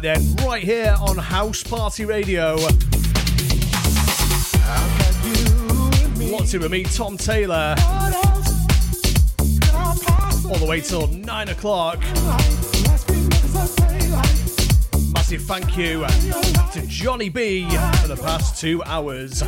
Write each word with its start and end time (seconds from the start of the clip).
Then, 0.00 0.34
right 0.36 0.62
here 0.62 0.96
on 1.00 1.16
House 1.16 1.62
Party 1.62 2.04
Radio. 2.04 2.56
What's 6.30 6.54
it 6.54 6.60
with 6.60 6.70
me, 6.70 6.84
Tom 6.84 7.16
Taylor? 7.16 7.74
All 10.46 10.58
the 10.58 10.66
way 10.68 10.80
till 10.80 11.06
9 11.06 11.48
o'clock. 11.48 12.00
Massive 15.12 15.42
thank 15.42 15.76
you 15.76 16.06
to 16.72 16.86
Johnny 16.86 17.28
B 17.28 17.68
for 18.00 18.08
the 18.08 18.18
past 18.20 18.60
two 18.60 18.82
hours. 18.84 19.42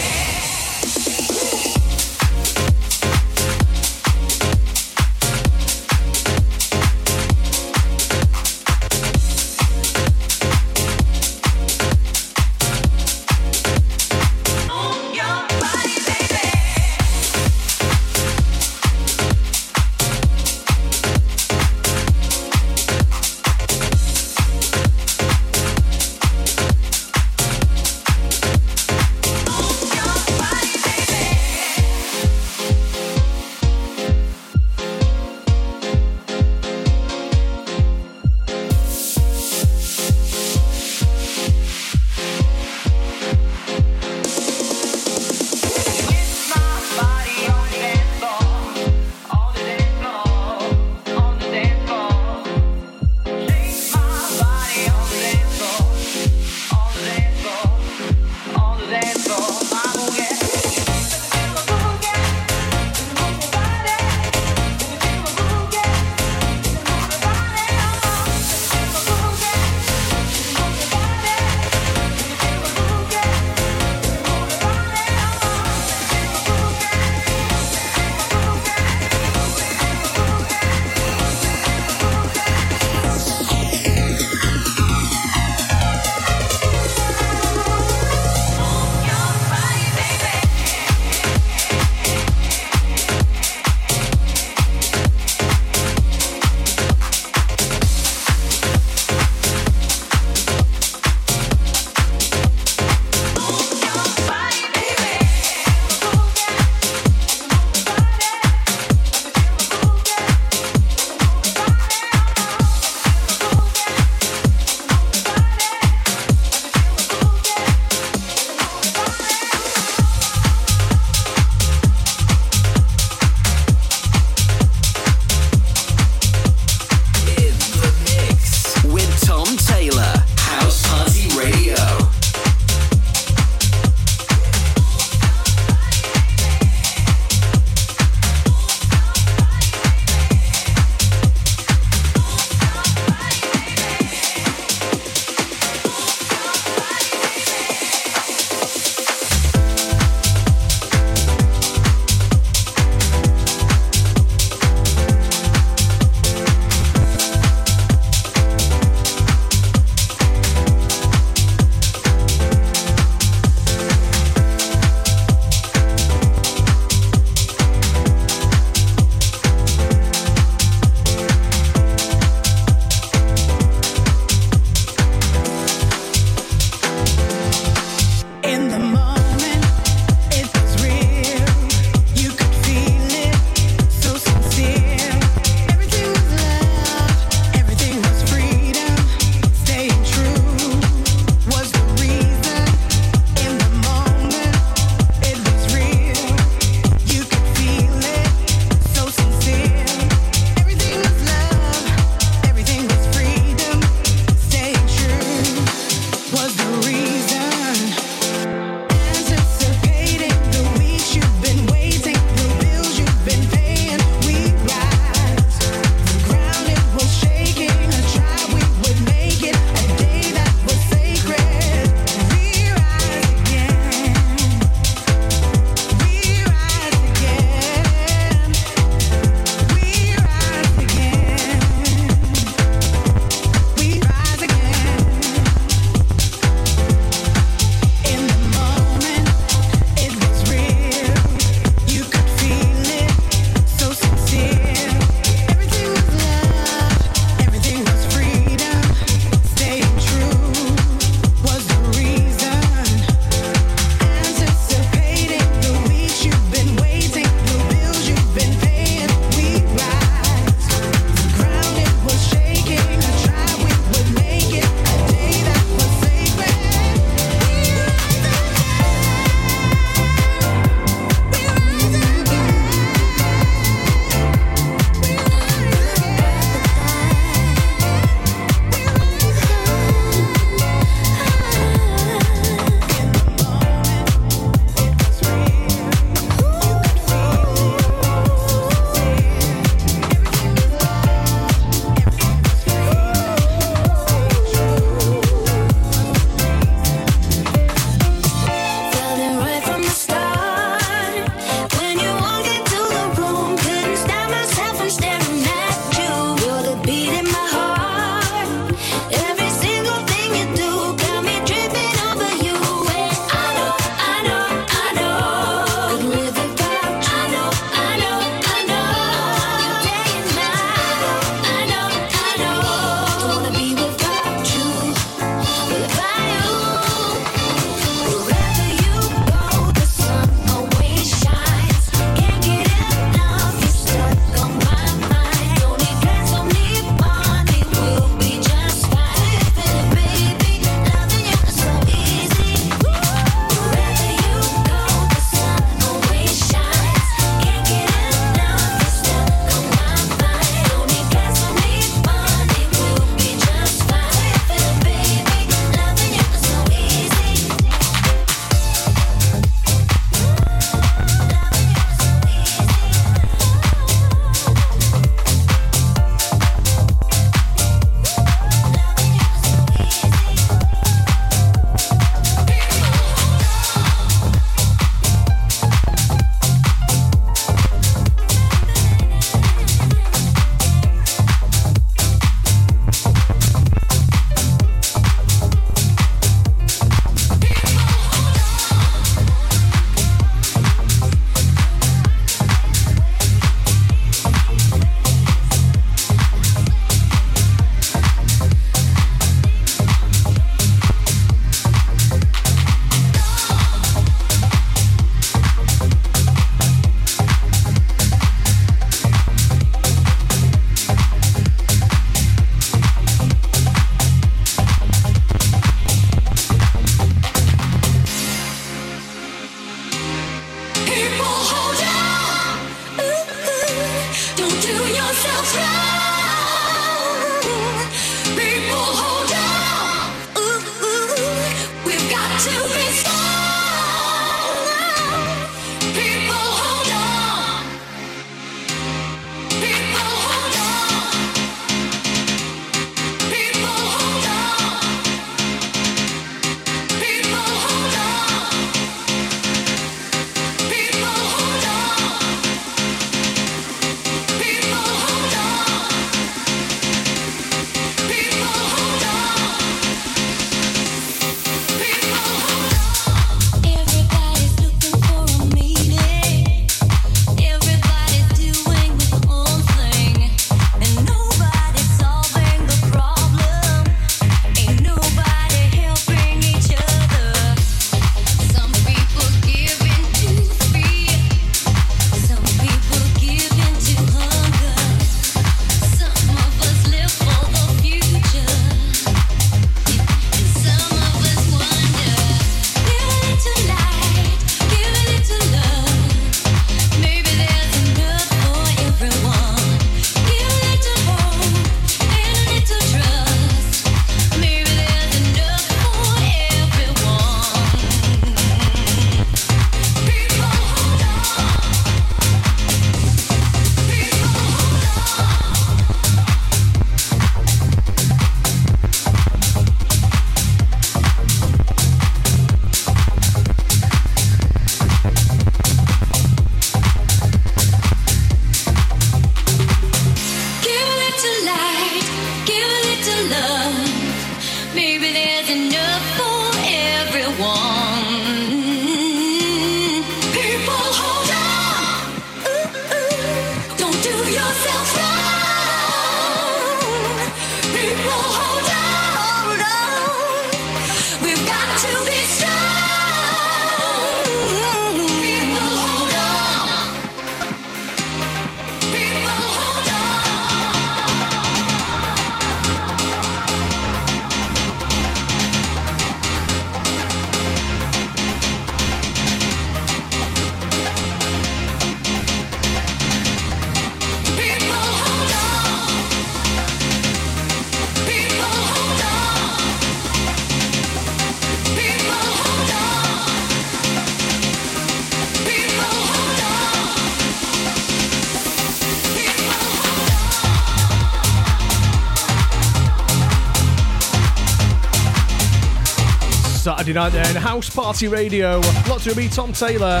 Night 596.96 597.12
there 597.12 597.28
in 597.28 597.36
House 597.36 597.68
Party 597.68 598.08
Radio. 598.08 598.58
Lots 598.88 599.06
of 599.06 599.18
me, 599.18 599.28
Tom 599.28 599.52
Taylor, 599.52 600.00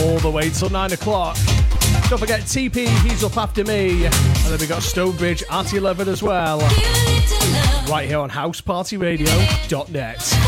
all 0.00 0.18
the 0.18 0.30
way 0.30 0.50
till 0.50 0.68
9 0.68 0.92
o'clock. 0.92 1.38
Don't 2.10 2.18
forget 2.18 2.42
TP, 2.42 2.86
he's 3.02 3.24
up 3.24 3.38
after 3.38 3.64
me. 3.64 4.04
And 4.04 4.12
then 4.12 4.58
we 4.58 4.66
got 4.66 4.82
Stonebridge 4.82 5.42
at 5.50 5.72
11 5.72 6.06
as 6.06 6.22
well. 6.22 6.58
Right 7.88 8.06
here 8.06 8.18
on 8.18 8.28
housepartyradio.net. 8.28 10.43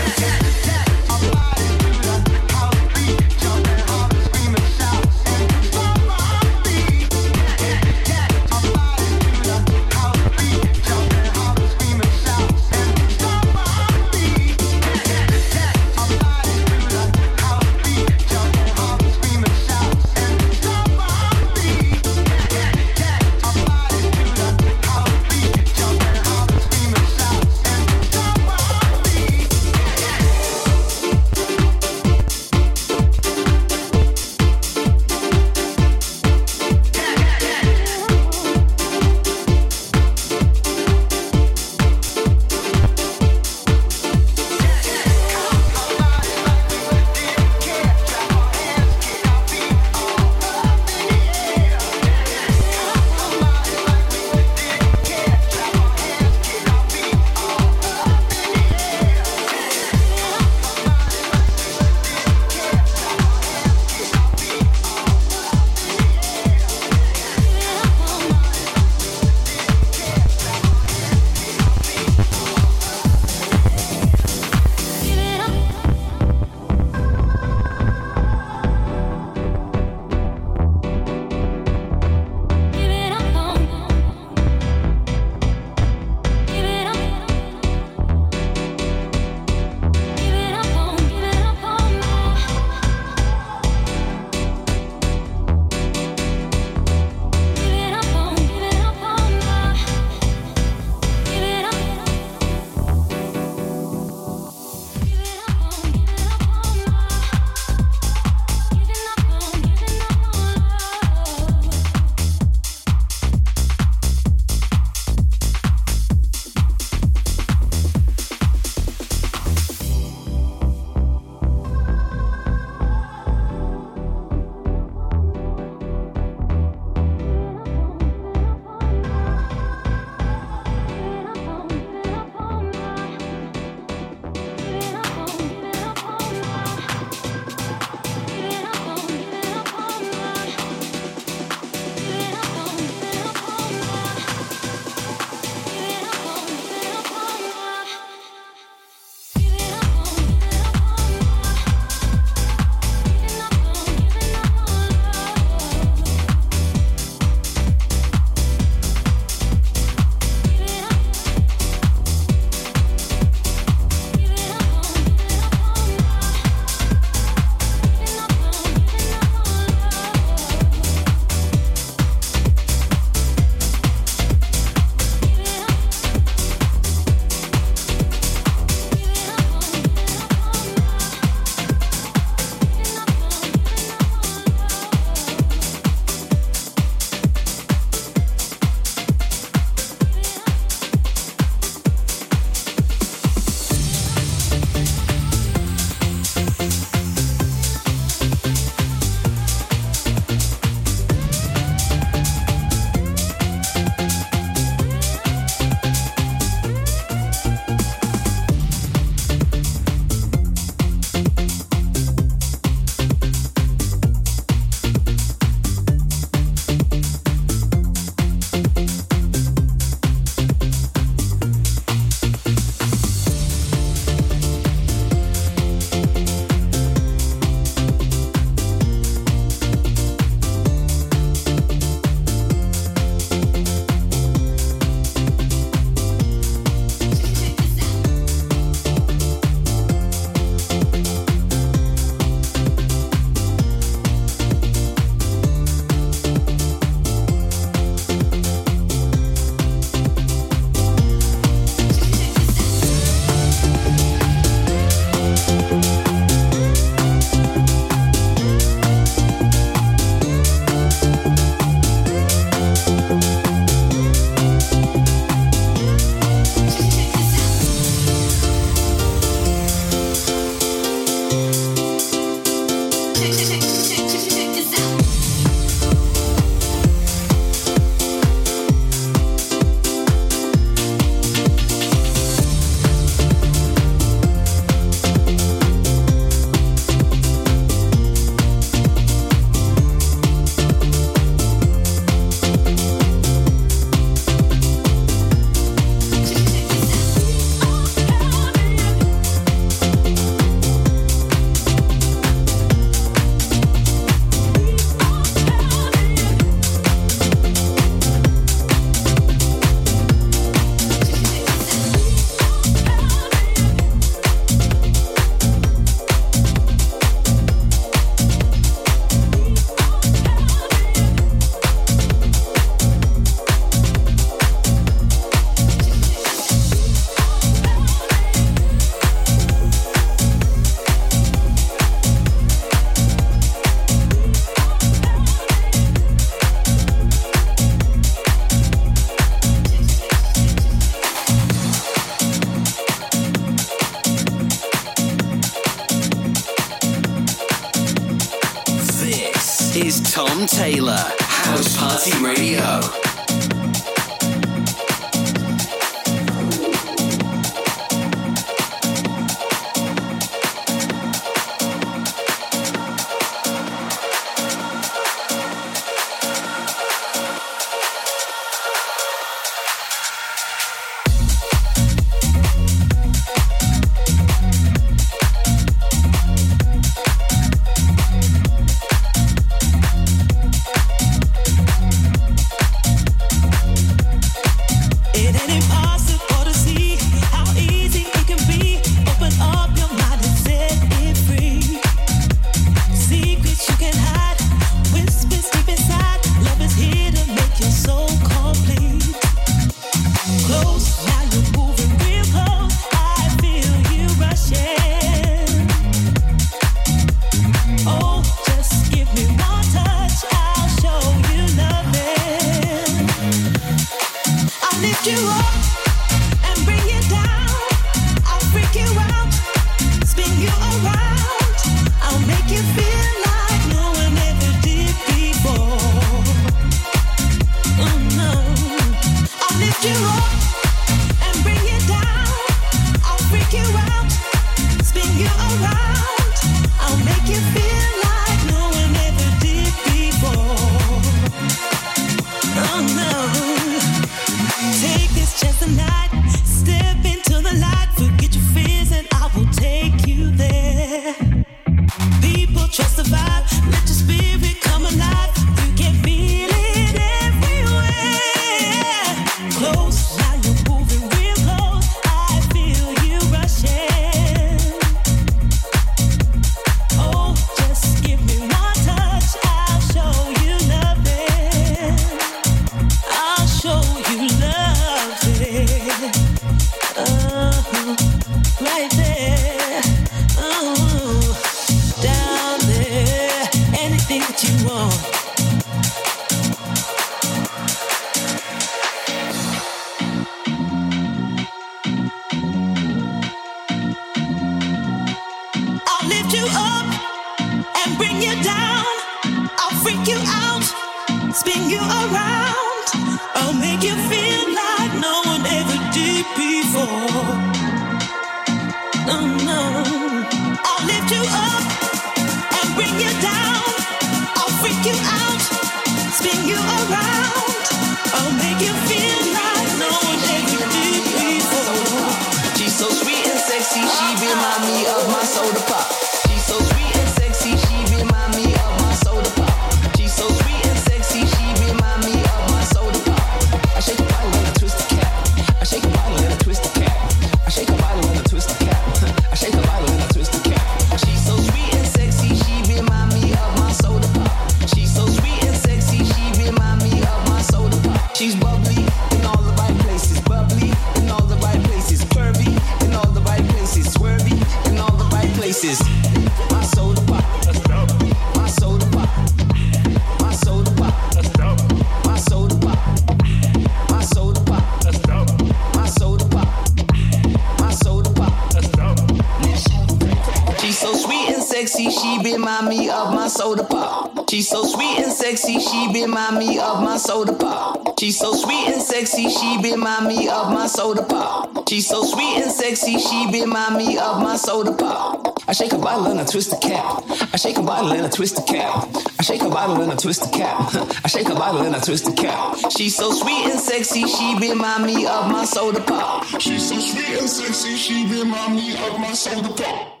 twist 588.21 588.35
the 588.35 588.53
cap. 588.53 588.87
I 589.17 589.23
shake 589.23 589.41
her 589.41 589.49
bottle 589.49 589.81
and 589.81 589.91
I 589.91 589.95
twist 589.95 590.21
the 590.21 590.37
cap. 590.37 590.69
I 591.03 591.07
shake 591.07 591.27
her 591.27 591.33
bottle 591.33 591.61
and 591.61 591.75
I 591.75 591.79
twist 591.79 592.05
the 592.05 592.11
cap. 592.11 592.55
She's 592.69 592.95
so 592.95 593.11
sweet 593.11 593.47
and 593.47 593.59
sexy, 593.59 594.05
she 594.05 594.37
remind 594.37 594.85
me 594.85 595.07
of 595.07 595.31
my 595.31 595.43
soda 595.43 595.81
pop. 595.81 596.23
She's 596.39 596.69
so 596.69 596.79
sweet 596.79 597.19
and 597.19 597.27
sexy, 597.27 597.75
she 597.77 598.05
remind 598.05 598.53
me 598.53 598.73
of 598.73 598.99
my 598.99 599.13
soda 599.13 599.49
pop. 599.49 600.00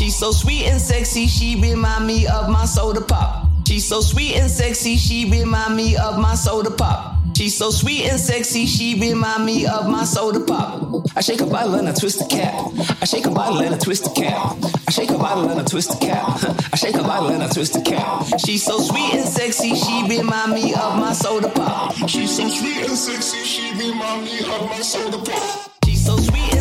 She's 0.00 0.16
so 0.16 0.32
sweet 0.32 0.64
and 0.64 0.80
sexy, 0.80 1.26
she 1.26 1.60
remind 1.60 2.06
me 2.06 2.26
of 2.26 2.48
my 2.48 2.64
soda 2.64 3.02
pop. 3.02 3.46
She's 3.68 3.86
so 3.86 4.00
sweet 4.00 4.34
and 4.34 4.50
sexy, 4.50 4.96
she 4.96 5.30
remind 5.30 5.76
me 5.76 5.94
of 5.98 6.18
my 6.18 6.34
soda 6.36 6.70
pop. 6.70 7.16
She's 7.36 7.54
so 7.54 7.70
sweet 7.70 8.06
and 8.06 8.18
sexy, 8.18 8.64
she 8.64 8.98
remind 8.98 9.44
me 9.44 9.66
of 9.66 9.86
my 9.90 10.04
soda 10.04 10.40
pop. 10.40 11.04
I 11.14 11.20
shake 11.20 11.42
a 11.42 11.46
bottle 11.46 11.74
and 11.74 11.86
I 11.86 11.92
twist 11.92 12.18
the 12.18 12.24
cap. 12.24 12.54
I 13.02 13.04
shake 13.04 13.26
a 13.26 13.30
bottle 13.30 13.58
and 13.58 13.74
I 13.74 13.78
twist 13.78 14.04
the 14.04 14.10
cap. 14.18 14.56
I 14.88 14.90
shake 14.90 15.10
a 15.10 15.18
bottle 15.18 15.50
and 15.50 15.60
I 15.60 15.64
twist 15.64 15.90
the 15.90 16.06
cap. 16.06 16.24
I 16.72 16.76
shake 16.76 16.94
a 16.94 17.02
bottle 17.02 17.28
and 17.28 17.42
I 17.42 17.48
twist 17.48 17.74
the 17.74 17.82
cap. 17.82 18.24
She's 18.40 18.64
so 18.64 18.78
sweet 18.80 19.12
and 19.12 19.28
sexy, 19.28 19.74
she 19.74 20.02
remind 20.08 20.54
me 20.54 20.72
of 20.72 20.96
my 20.96 21.12
soda 21.12 21.50
pop. 21.50 21.92
She's 22.08 22.34
so 22.34 22.48
sweet 22.48 22.88
and 22.88 22.96
sexy, 22.96 23.44
she 23.44 23.70
remind 23.72 24.24
me 24.24 24.38
of 24.38 24.64
my 24.64 24.80
soda 24.80 25.18
pop. 25.18 25.70
She's 25.84 26.02
so 26.02 26.16
sweet 26.16 26.54
and 26.54 26.59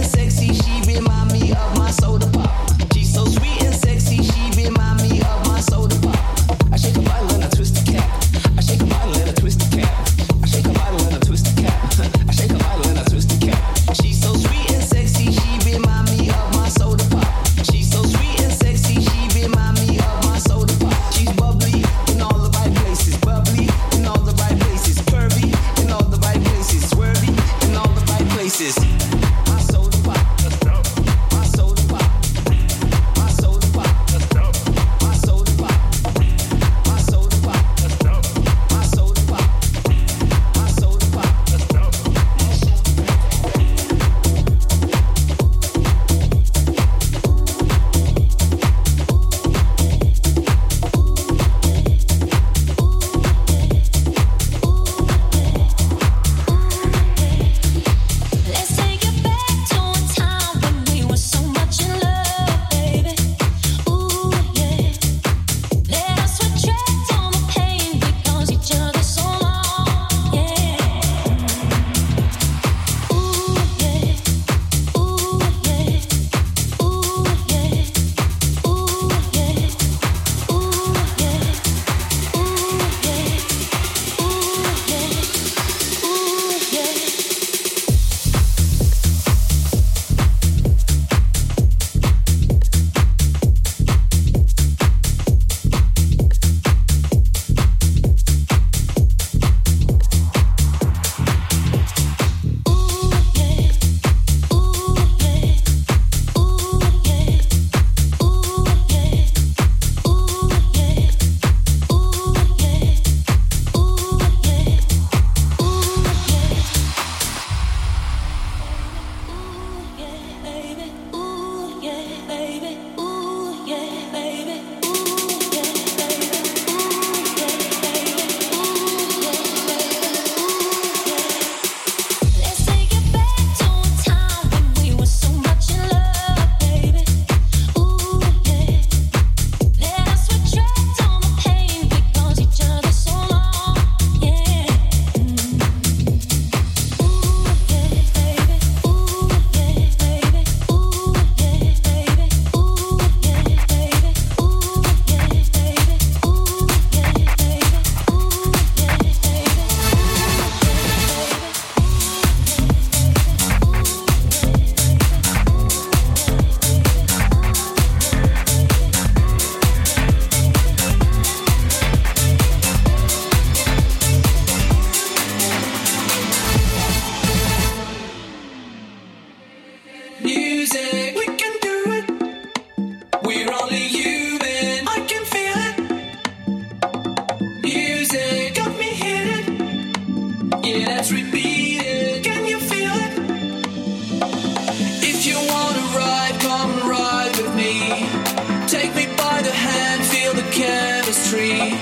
Take 198.69 198.93
me 198.93 199.07
by 199.17 199.41
the 199.41 199.51
hand, 199.51 200.05
feel 200.05 200.31
the 200.35 200.47
chemistry. 200.51 201.73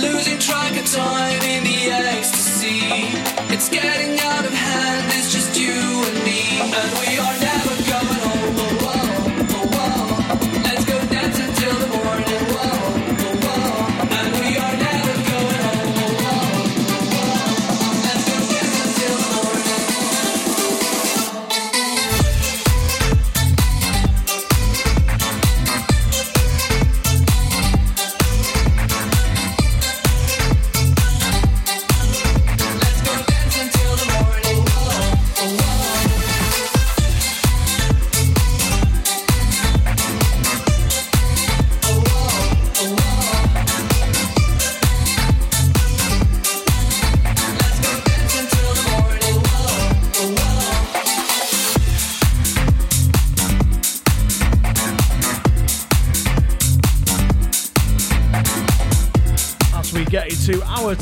Losing 0.00 0.38
track 0.38 0.78
of 0.78 0.86
time 0.86 1.42
in 1.42 1.64
the 1.64 1.90
ecstasy. 1.90 2.78
It's 3.52 3.68
getting 3.68 4.19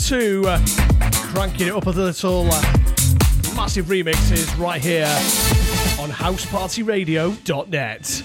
two, 0.08 0.42
uh, 0.46 0.58
cranking 1.12 1.66
it 1.66 1.74
up 1.74 1.86
a 1.86 1.90
little. 1.90 2.48
Uh, 2.50 2.62
massive 3.54 3.86
remixes 3.86 4.58
right 4.58 4.80
here 4.80 5.04
on 6.00 6.08
housepartyradio.net. 6.08 8.17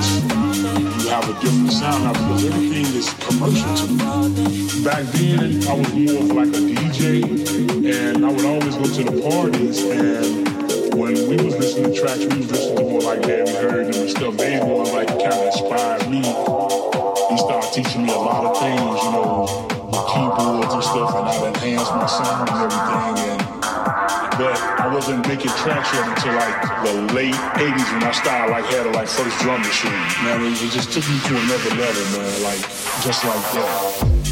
You 0.00 1.08
have 1.10 1.28
a 1.28 1.34
different 1.42 1.72
sound 1.72 2.04
now 2.04 2.12
because 2.12 2.44
everything 2.46 2.86
is 2.96 3.12
commercial 3.20 3.74
to 3.76 3.86
me. 3.92 4.82
Back 4.82 5.04
then, 5.12 5.62
I 5.68 5.74
was 5.74 5.92
more 5.92 6.22
of 6.22 6.32
like 6.32 6.48
a 6.48 6.60
DJ, 6.64 7.20
and 7.84 8.24
I 8.24 8.32
would 8.32 8.46
always 8.46 8.76
go 8.76 8.84
to 8.84 9.04
the 9.04 9.20
parties. 9.20 9.84
And 9.84 10.94
when 10.94 11.12
we 11.28 11.36
was 11.36 11.54
listening 11.58 11.92
to 11.92 12.00
tracks, 12.00 12.20
we 12.20 12.38
was 12.38 12.50
listening 12.50 12.76
to 12.76 12.82
more 12.84 13.02
like 13.02 13.20
that. 13.22 13.46
We 13.46 13.52
Heard 13.52 13.94
and 13.94 14.08
stuff. 14.08 14.38
They 14.38 14.58
more 14.60 14.86
like 14.86 15.08
kind 15.08 15.34
of 15.34 15.46
inspired 15.52 16.08
me. 16.08 16.22
He 16.24 17.36
started 17.36 17.70
teaching 17.74 18.04
me 18.04 18.12
a 18.12 18.16
lot 18.16 18.46
of 18.46 18.56
things, 18.56 18.80
you 18.80 19.12
know, 19.12 19.68
the 19.92 20.00
keyboards 20.08 20.72
and 20.72 20.82
stuff, 20.82 21.14
and 21.14 21.28
how 21.28 21.40
to 21.40 21.46
enhance 21.48 21.90
my 21.90 22.06
sound 22.06 22.48
and 22.48 22.58
everything. 22.72 23.30
And 23.30 23.39
but 24.40 24.56
I 24.80 24.92
wasn't 24.92 25.28
making 25.28 25.50
tracks 25.50 25.90
until 25.92 26.32
like 26.34 26.56
the 26.82 27.14
late 27.14 27.34
80s 27.34 27.92
when 27.92 28.02
I 28.04 28.12
started 28.12 28.50
like 28.50 28.64
had 28.64 28.86
a 28.86 28.90
like 28.90 29.06
first 29.06 29.38
drum 29.40 29.60
machine. 29.60 29.92
Man, 30.24 30.40
it 30.40 30.72
just 30.72 30.92
took 30.92 31.06
me 31.10 31.20
to 31.28 31.36
another 31.36 31.74
level, 31.76 32.04
man. 32.18 32.42
Like 32.42 32.60
just 33.04 33.22
like 33.24 33.44
that. 33.52 34.29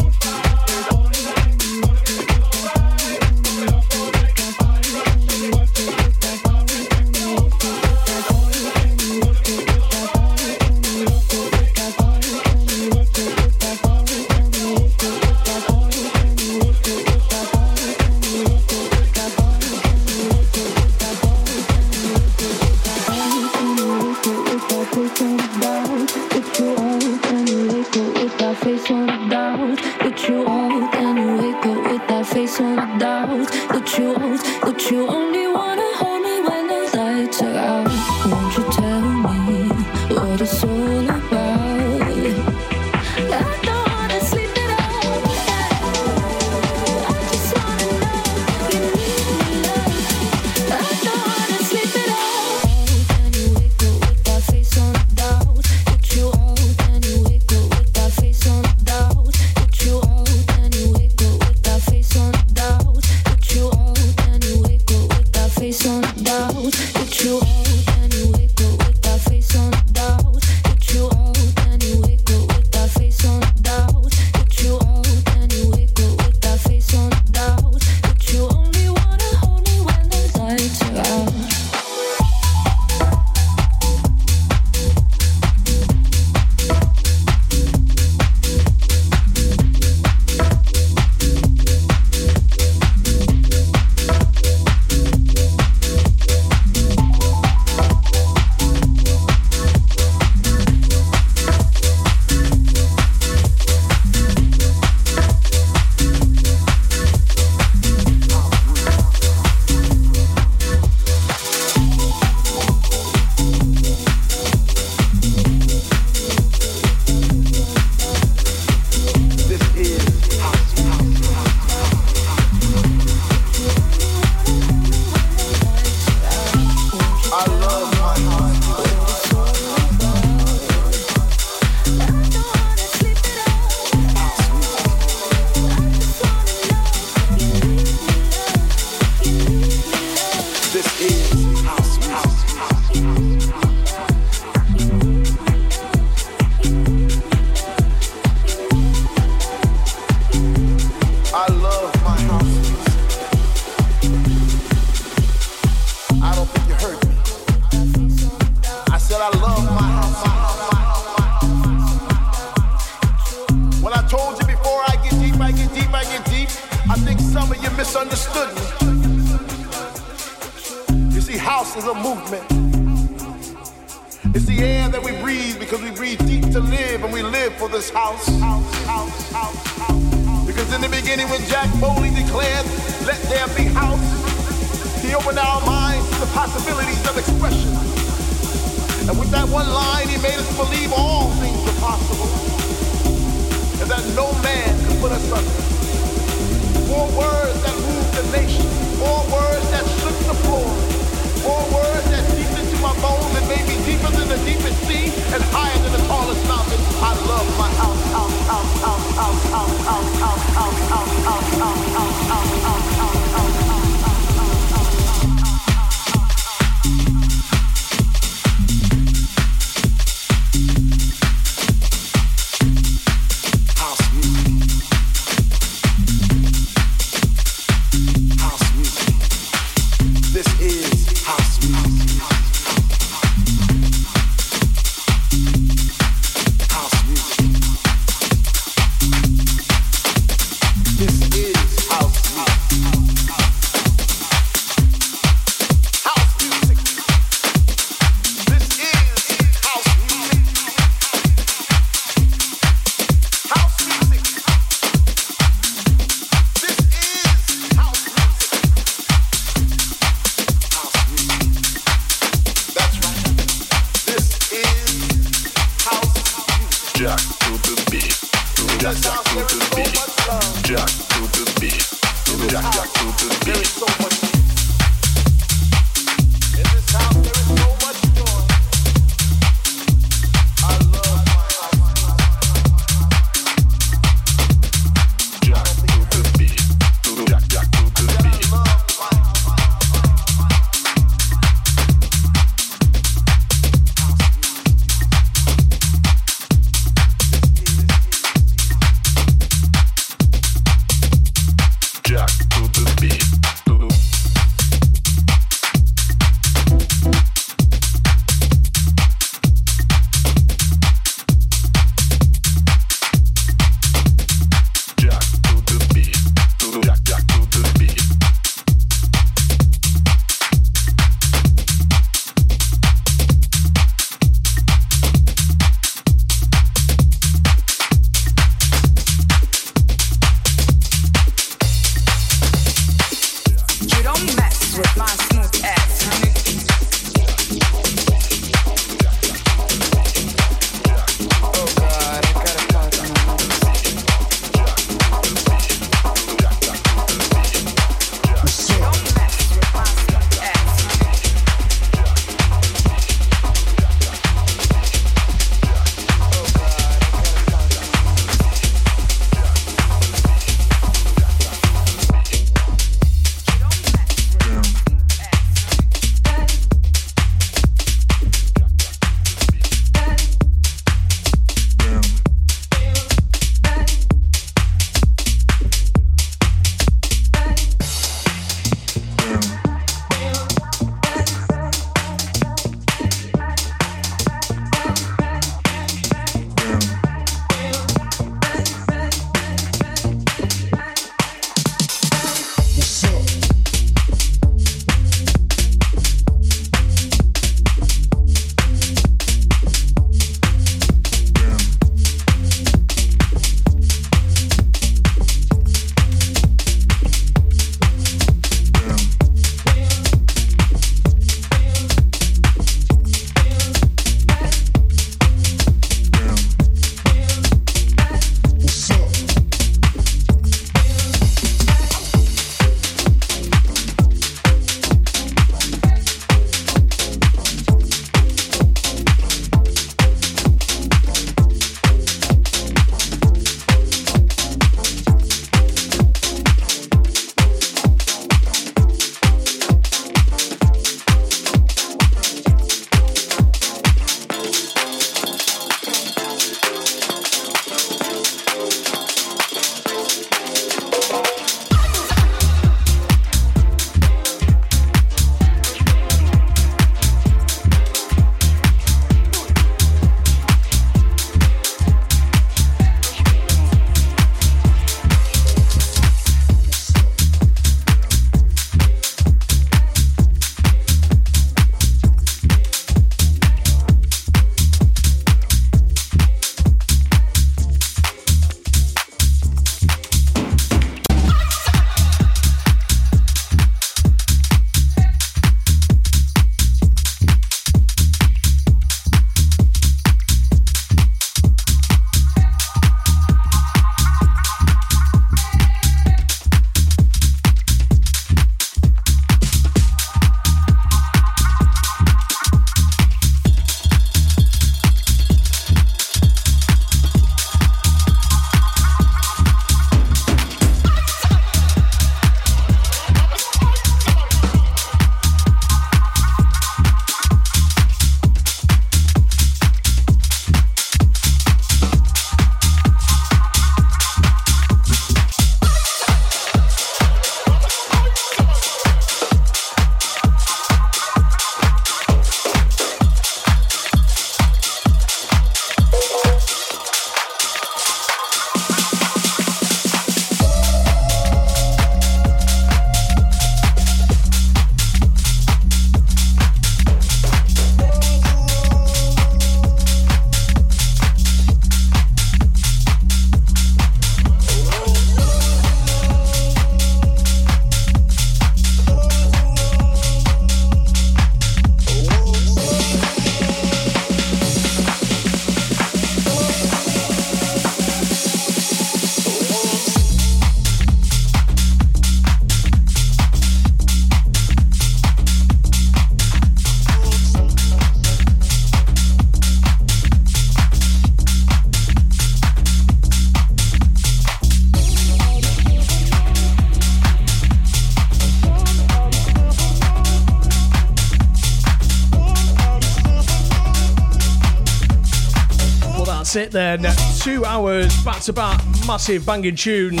Then. 596.52 596.86
Two 597.18 597.44
hours 597.44 597.92
back 598.04 598.22
to 598.22 598.32
back, 598.32 598.62
massive 598.86 599.26
banging 599.26 599.56
tunes 599.56 600.00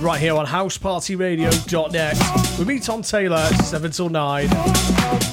right 0.00 0.18
here 0.20 0.34
on 0.34 0.46
housepartyradio.net. 0.46 2.58
With 2.58 2.68
me, 2.68 2.78
Tom 2.78 3.02
Taylor, 3.02 3.44
7 3.46 3.90
till 3.90 4.08
9, 4.08 4.48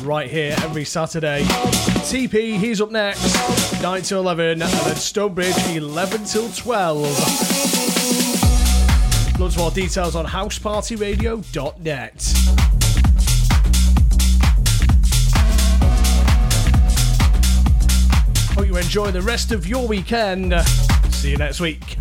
right 0.04 0.30
here 0.30 0.56
every 0.60 0.84
Saturday. 0.84 1.44
TP, 1.44 2.58
he's 2.58 2.82
up 2.82 2.92
next, 2.92 3.82
9 3.82 4.02
till 4.02 4.20
11, 4.20 4.62
and 4.62 4.72
then 4.72 4.96
Stonebridge, 4.96 5.56
11 5.70 6.26
till 6.26 6.50
12. 6.50 7.02
Loads 9.40 9.58
more 9.58 9.72
details 9.72 10.16
on 10.16 10.26
housepartyradio.net. 10.26 12.15
enjoy 18.96 19.12
the 19.12 19.22
rest 19.22 19.52
of 19.52 19.68
your 19.68 19.86
weekend. 19.90 20.54
See 21.10 21.32
you 21.32 21.36
next 21.36 21.60
week. 21.60 21.95